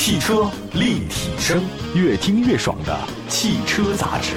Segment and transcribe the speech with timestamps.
[0.00, 1.62] 汽车立体声，
[1.94, 4.32] 越听越爽的汽车杂志。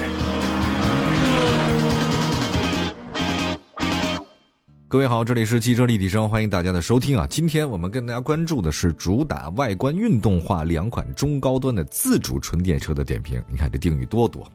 [4.90, 7.26] 各位好，这里是汽车立体声，欢迎大家的收听啊！
[7.30, 13.42] 今天我们跟大家关注的是主打外观运动化两款中高端的自主纯电车的点评。
[13.50, 14.46] 你看这定语多多。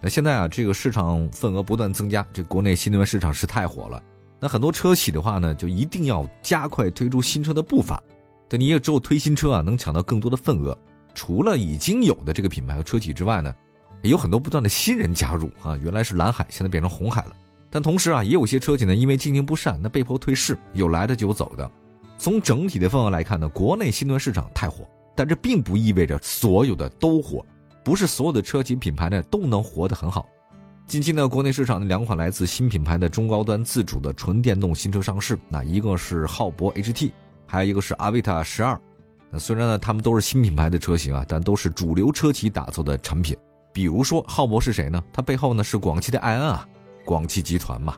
[0.00, 4.00] 那现在啊，这个市场份额不断增加，这国内新能源市场是太火了。
[4.38, 8.00] 那很多车企的话呢，就一定要加快推出新车的步伐。
[8.48, 10.76] 但，你也只有推新车啊，能抢到更多的份额。
[11.14, 13.54] 除了已经有的这个品牌和车企之外呢，
[14.02, 15.76] 也有很多不断的新人加入啊。
[15.82, 17.32] 原来是蓝海，现在变成红海了。
[17.70, 21.70] 但同时啊，也有些车企呢，因为经营不善，那被迫退市，有来的就有走的。
[22.18, 27.44] 从整体的份额来看呢，国内新能源市场太火，但这并不意味着所有的都火，
[27.84, 30.26] 不是所有的车企品牌呢都能活得很好。
[30.86, 37.10] 近期呢，国内市场的两款来自新品牌的中高端自主的纯电动新车上市，那一个是浩博 HT，
[37.54, 38.76] 还有一个是阿维塔十二。
[39.30, 43.36] 那虽然呢，他们都是新品牌的车型啊，但都是主流车企打造的产品。
[43.72, 45.00] 比如说浩博是谁呢？
[45.12, 46.68] 它背后呢是广汽的埃安啊。
[47.04, 47.96] 广汽集团嘛，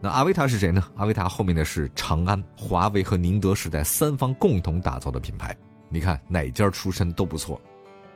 [0.00, 0.82] 那阿维塔是谁呢？
[0.96, 5.56] 阿维塔后面的是长安、华为和宁德时代三方共同打造的品牌。
[5.88, 7.60] 你看哪家出身都不错。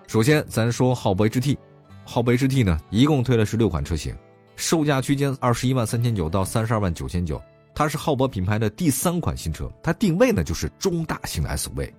[0.08, 1.56] 首先，咱说浩博 HT，
[2.04, 4.12] 浩博 HT 呢，一共推了十六款车型，
[4.56, 7.40] 售价区间二十一万三千九到三十二万九千九。
[7.74, 11.90] 它是浩博品牌的第三款新车，它定位呢就是中大型的 SUV，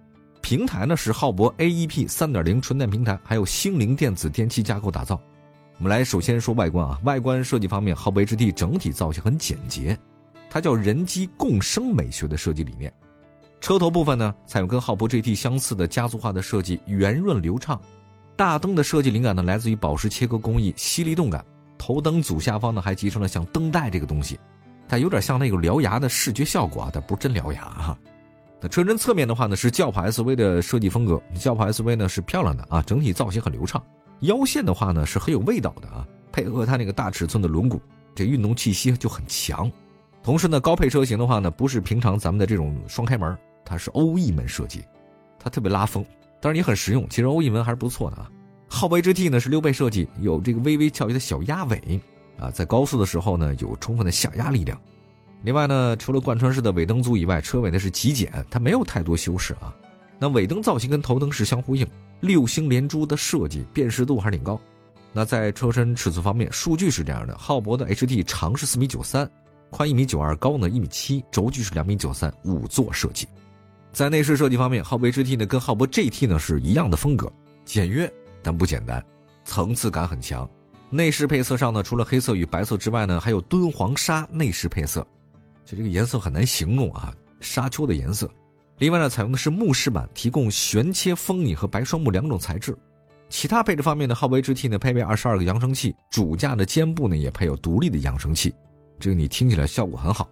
[0.42, 5.20] 平台呢是浩博 AEP 三点零纯电平台，还有星灵电子电气架构打造。
[5.78, 9.98] 我们来首先说外观啊，外观设计方面，浩博 HT 整体造型很简洁，
[10.50, 12.94] 它叫人机共生美学的设计理念。
[13.60, 17.80] 车头部分呢，采用跟浩博 GT 相似的家族化的设计，圆润流畅。
[18.36, 21.46] 大灯的设计灵感呢，来自于宝石切割工艺，犀利动感。
[21.78, 24.40] 头灯组下方呢，还集成了像灯带这个东西，
[24.92, 27.98] 它有点像那个獠牙的视觉效果啊，但不是真獠牙哈。
[28.60, 33.82] 那车身侧面的话呢，是轿跑 SUV 的设计风格，轿跑 SUV 呢是漂亮的啊，整体造型很流畅。
[34.20, 37.80] 腰线的话呢是很有味道的啊，配合它那个大尺寸的轮毂，
[38.14, 39.72] 这运动气息就很强。
[40.22, 43.34] 同时呢，高配车型的话呢，不是平常咱们的这种双开门，
[43.64, 44.84] 它是欧翼门设计，
[45.40, 46.06] 它特别拉风，
[46.42, 47.08] 当然也很实用。
[47.08, 48.30] 其实欧翼门还是不错的啊。
[48.68, 52.02] 浩博 HT 呢是溜背设计，有这个微微翘起的小鸭尾
[52.38, 54.80] 啊，在高速的时候呢有充分的下压力量。
[55.44, 59.74] 另外呢，除了贯穿式的尾灯组以外，车尾呢是极简，它没有太多修饰啊。
[60.20, 61.88] 那尾灯造型跟头灯是相呼应。
[62.20, 64.62] 六星连珠的设计辨识度还是挺高。
[65.12, 69.28] 那在车身尺寸方面，数据是这样的：浩博的 HT 长是四米九三，
[69.72, 73.28] 宽一米九二，高呢一米七，轴距是两米九三，五座设计。
[73.92, 77.32] 在内饰设计方面，浩博 HT 呢跟浩博 GT 呢是一样的风格，
[77.66, 78.10] 简约
[78.44, 79.04] 但不简单，
[79.44, 80.48] 层次感很强。
[80.92, 85.06] 内饰配色上呢，除了黑色与白色之外呢，还有敦煌沙内饰配色，
[85.78, 88.30] 这个颜色很难形容啊，沙丘的颜色。
[88.78, 92.78] 另外呢，采用的是木饰板，提供旋切风拟和白双木两种材质。
[93.30, 98.54] 其他配置方面呢，浩博 HT 呢配备二十二个扬声器，主驾的肩部呢也配有独立的扬声器，
[99.00, 100.30] 这个你听起来效果很好。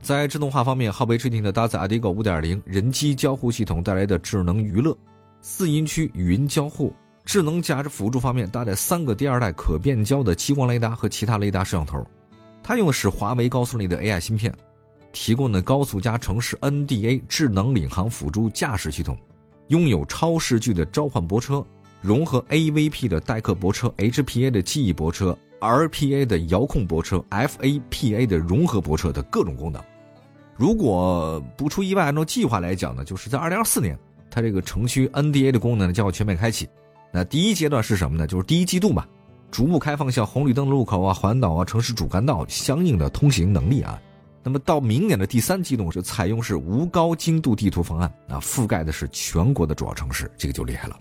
[0.00, 4.96] 在智能化方面，浩博 HT 呢搭载 Adigo 五点零人机交互系统带来的智能娱乐，
[5.40, 6.94] 四音区语音交互，
[7.24, 12.06] 智能驾驶辅助方面搭载三个第二代可变焦的激光雷达和其他雷达摄像头，
[12.70, 14.54] 它用的是华为高速内的 AI 芯片。
[15.10, 19.18] 提供的高速加城市 NDA 智能领航辅助驾驶系统，
[19.66, 21.66] 拥有超视距的召唤泊车，
[22.00, 29.82] 融合 AVP 的代客泊车、HPA 的记忆泊车、RPA 的遥控泊车、FAPA 的融合泊车的各种功能。
[30.54, 33.98] 如果不出意外，按照计划来讲呢，就是在2024年，
[34.30, 36.68] 它这个城区 NDA 的功能将会全面开启。
[37.12, 38.28] 那第一阶段是什么呢？
[38.28, 39.08] 就是第一季度吧，
[39.50, 44.00] 逐步开放像红绿灯路口啊、环岛啊、城市主干道相应的通行能力啊。
[44.42, 50.96] 那么到明年的第三季度，就采用是无高精度地图方案啊，覆盖的是全国的主要城市，这个就厉害了。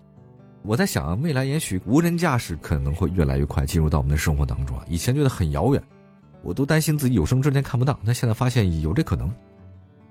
[0.62, 4.84] 我在想啊，未来也许无人驾驶可能会越来越快进入到我们的生活当中啊。
[4.90, 5.82] 以前觉得很遥远，
[6.44, 9.32] 我都担心自己有生之年看不到，那现在发现有这可能。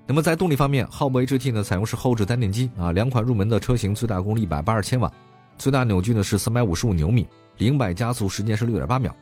[0.07, 5.11] 那么在动力方面，浩博 HT 呢采用是后置单电机啊，两款入门的车型最大功率一百八十千瓦，
[5.55, 7.27] 最大扭矩呢是三百五十五牛米，
[7.59, 9.13] 零百加速时间是六点八秒。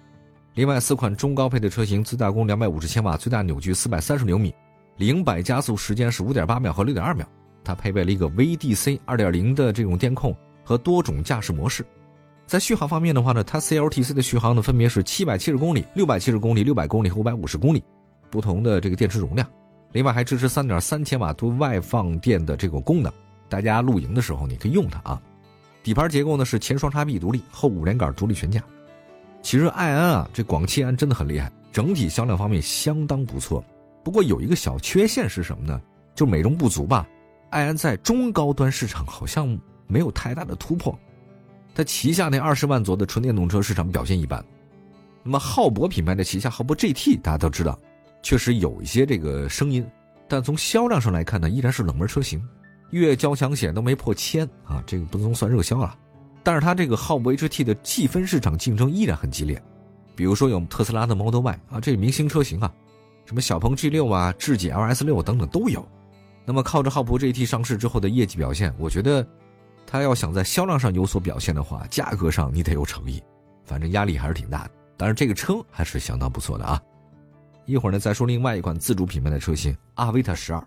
[0.53, 4.53] 另外四款中高配的车型，最大功两百五十千瓦，最大扭矩四百三十牛米，
[4.97, 7.27] 零百加速时间是五点八秒和六点二秒。
[7.63, 11.83] 它配备了一个 VDC 二点零的这种电控和多种驾驶模式。
[12.45, 17.83] 在续航方面的话呢，它 CLTC 的续航呢分别是七百七十公里、六百七十公里、六百公里和五百五十公里，
[18.29, 19.47] 不同的这个电池容量。
[19.93, 23.11] 另外还支持三点三千瓦多外放电的这个功能，
[23.49, 25.19] 大家露营的时候你可以用它啊。
[25.87, 28.61] 底盘结构呢是前双叉臂独立，后五连杆独立悬架。
[29.41, 33.63] 其实爱安啊，这广汽安真的很厉害，整体销量方面相当不错。
[34.03, 35.79] 不过有一个小缺陷是什么呢？
[36.13, 37.07] 就美中不足吧。
[37.51, 39.57] 爱安在中高端市场好像
[39.87, 40.93] 没有太大的突破。
[41.73, 44.43] 它旗下那二十万左右的纯电动车市场表现一般。
[45.23, 47.79] 那么浩博品牌的旗下浩博 GT，大家都知道，
[48.21, 49.87] 确实有一些这个声音，
[50.27, 52.45] 但从销量上来看呢，依然是冷门车型，
[52.91, 55.97] 月交强险都没破千啊，这个不能算热销了。
[56.43, 59.61] 但是它这个浩博 HT 的细分市场竞争依然很激烈，
[60.15, 62.73] 比如说有特斯拉的 Model Y 啊，这明星车型啊，
[63.25, 65.85] 什么小鹏 G6 啊、智己 LS6 等等都有。
[66.45, 69.27] 那么靠着浩博 GT 上市之后的业绩表现，我觉得，
[69.85, 73.21] 它要想在销量上有所表现的话，价格上你得有诚意，
[73.65, 74.71] 反正压力还是挺大的。
[74.95, 76.81] 但是这个车还是相当不错的啊！
[77.65, 80.65] 一会儿呢再说另外一款自主品牌的车型阿维塔十二。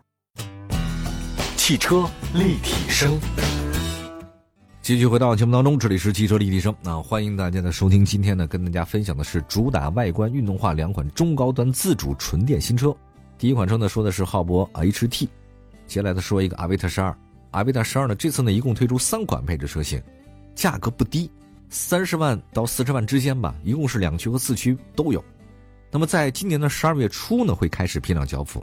[1.71, 3.17] 汽车立体声，
[4.83, 6.97] 继续回到节目当中，这里是汽车立体声啊！
[7.01, 8.05] 欢迎大家的收听。
[8.05, 12.93] 今天呢，跟大家分享的是主打外观运动化两款中高端自主纯电新车。
[13.39, 15.29] 第一款车呢说的是浩博 HT，
[15.87, 17.17] 接下来再说一个阿维塔十二。
[17.53, 20.03] 阿维塔十二呢这次呢一共推出三款配置车型，
[20.57, 21.31] 价格不低。
[21.69, 25.25] 三十万到四十万之间吧，一共是两驱和四驱都有。
[25.93, 28.61] 那么在今年的十二月初呢，会开始批量交付。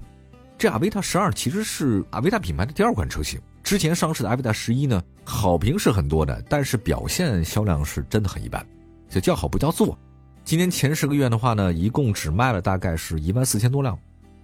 [0.57, 3.39] 这阿维塔十二其实是阿维塔品牌的第二款车型。
[3.63, 8.65] 之前上市的阿维塔十一呢，好评是很多的，但是表现销量是真的很一般，
[9.07, 9.95] 就叫好不叫座。
[10.43, 13.95] 今年前十个月的话呢，一共只卖了大概是一万四千多辆，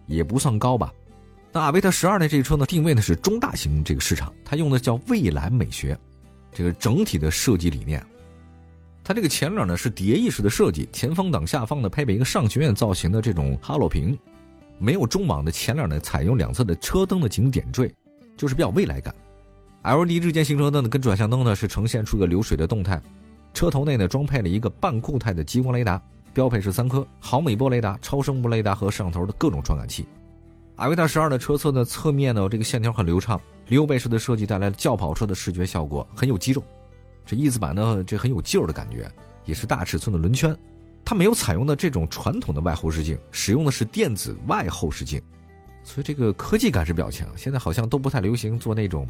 [0.05, 0.93] 也不算高吧。
[1.51, 5.97] 那阿维塔十二呢，这个车呢定位呢是中大型这个市场，它用的叫蔚蓝美学，
[6.51, 8.05] 这个整体的设计理念。
[9.03, 14.17] 它这个前脸呢是蝶翼式的设计，前风挡下方呢配备一个上学院造型的这种哈罗屏，
[14.77, 17.93] 没有中网的前脸呢采用两侧的车灯的进行点缀，
[18.35, 19.13] 就是比较未来感。
[19.83, 23.01] LED 日间行车灯呢跟转向灯呢是呈现出一个流水的动态，
[23.53, 26.01] 车头内呢装配了一个半固态的激光雷达，
[26.33, 30.05] 标配是三颗毫米波雷达、超声波雷达和摄像头的各种传感器。
[30.77, 36.63] 阿维塔十二的车侧呢侧面呢这个线条很流畅，溜背式的设计带来了轿跑车的视觉效果，很有肌肉。
[37.25, 39.09] 这翼子板呢，这很有劲儿的感觉，
[39.45, 40.53] 也是大尺寸的轮圈。
[41.05, 45.21] 它没有采用的这种传统的外后视镜，使用的是电子外后视镜，
[45.83, 47.27] 所以这个科技感是比较强。
[47.35, 49.07] 现在好像都不太流行做那种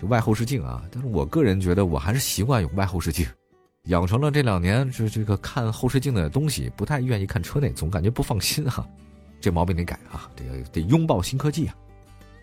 [0.00, 3.26] 就外后视镜啊，但是我个人觉得我还是习惯用外后视镜，
[3.86, 8.86] 养成了这两年这这个看后视镜的东西，不太愿意看车内，总感觉不放心哈。
[9.40, 11.74] 这毛病得改啊，这个得拥抱新科技啊。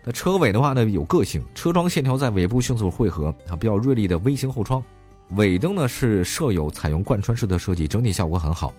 [0.04, 4.82] 那车尾的话呢，有个性，车窗线条在尾部迅速汇合啊，比较锐利的微型后窗。
[5.36, 8.72] 尾灯呢是设有采用贯穿式的设计，整体效果很好。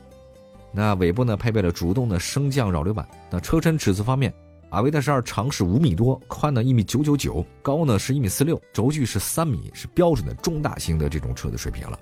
[0.72, 3.07] 那尾部呢配备了主动的升降扰流板。
[3.30, 4.34] 那车身尺寸方面，
[4.69, 12.00] 阿维塔十二长是五米多，宽呢一米九九九，高呢是一米四六，轴距是三米，是标准的中大型的这种车的水平了。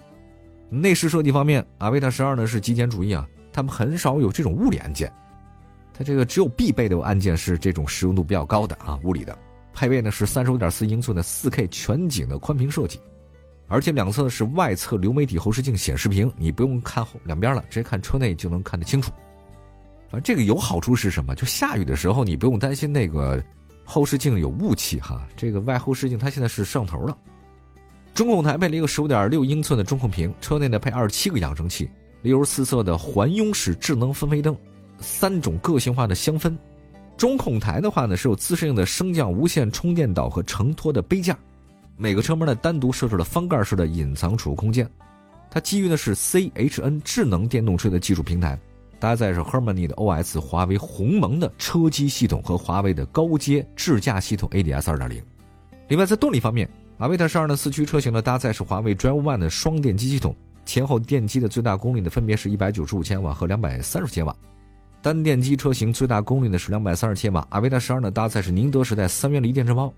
[0.70, 5.12] 内饰设计方面，阿维塔十二呢是极简主义啊，他们很少有这种物理按键，
[5.94, 9.38] 它这个只有必备的按键是这种实用度比较高的啊，物理的。
[9.74, 13.00] 配备呢是三十五点四英寸的四 K 全景的宽屏设计。
[13.68, 19.12] 而且两侧是外侧流媒体后视镜显示屏，你不用看后两边了，直接看车内就能看得清楚。
[20.10, 21.36] 反正这个有好处是什么？
[21.36, 23.44] 就下雨的时候你不用担心那个
[23.84, 25.28] 后视镜有雾气哈。
[25.36, 27.18] 这个外后视镜它现在是摄像头了。
[28.14, 31.90] 中控台配了一个十五点六英寸的中控屏，车内呢配二十七个扬声器，
[32.22, 34.58] 六十四色的环拥式智能氛围灯，
[35.00, 36.58] 三种个性化的香氛。
[37.18, 41.38] 中控台的话呢是有自适应的升降无线充电岛和承托的杯架。
[42.00, 44.88] 每个车门呢单独设置了翻盖式的隐藏储物空间，
[45.50, 48.56] 它基于的是 CHN 智能电动车的技术平台，
[49.00, 55.24] 搭载是 Harmony 的 OS、华为鸿蒙的车机系统和华为的高阶智驾系统 ADS 2.0。
[55.88, 60.36] 另外在动力方面，阿维塔十二的四驱车型呢搭载是华为 Drive One 的双电机系统，
[60.68, 64.36] 前后电机的最大功率呢分别是一百九十五千瓦和两百三十千瓦，
[65.02, 67.44] 单电机车型最大功率呢是两百三十千瓦。
[67.50, 69.92] 阿维塔十二呢搭载是宁德时代三元锂电池包。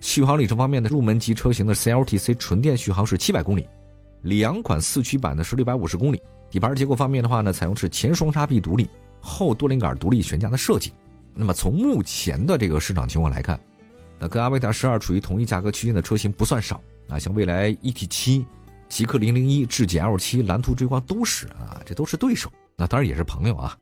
[0.00, 3.68] 续航里程方面的入门级车型的 CLTC 纯电续航是七百公里，
[4.22, 6.20] 两款四驱版的是六百五十公里。
[6.50, 8.88] 底盘结构方面的话呢，采用是前双叉臂独立、
[9.20, 10.92] 后多连杆独立悬架的设计。
[11.34, 13.60] 那么从目前的这个市场情况来看，
[14.18, 18.44] 那跟阿维塔十二处于同一价格区间的车型不算少啊，像蔚来 ET7、
[18.88, 23.76] 极氪零零一、智己 L 七、蓝图追光都是啊，这都是对手，那当然也是朋友啊。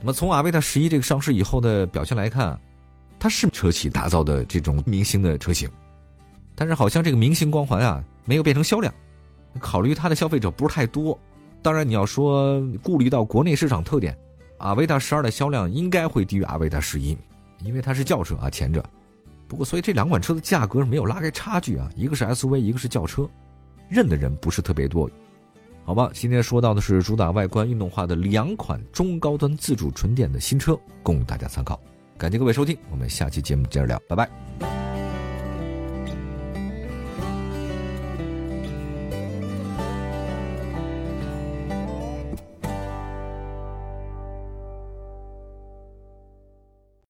[0.00, 2.60] 那么从阿维塔十一这个上市以后的表现来看。
[3.26, 5.68] 它是车企打造的这种明星的车型，
[6.54, 8.94] 但是好像这个明星光环啊没有变成销量。
[9.58, 11.18] 考虑它的消费者不是太多，
[11.60, 14.16] 当然你要说顾虑到国内市场特点，
[14.58, 17.18] 阿维塔十二的销量应该会低于阿维塔十一，
[17.64, 18.80] 因为它是轿车啊前者。
[19.48, 23.28] 不过所以这两款车的价格是没有拉开差距啊，一个是 SUV，一个是轿车，
[23.88, 25.10] 认的人不是特别多。
[25.84, 31.80] 好吧，今天说到的是主打外观运动化的两款中高端自主纯电的新车，供大家参考。
[32.18, 34.65] 感谢各位收听，我们下期节目接着聊，拜拜。